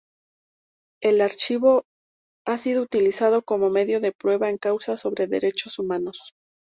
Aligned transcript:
El 1.03 1.21
archivo 1.21 1.83
ha 2.47 2.57
sido 2.57 2.81
utilizado 2.81 3.43
como 3.43 3.69
medio 3.69 4.01
de 4.01 4.11
prueba 4.11 4.49
en 4.49 4.57
causas 4.57 4.99
sobre 4.99 5.27
derechos 5.27 5.77
humanos. 5.77 6.33